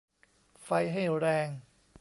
[0.63, 1.49] ไฟให้แรง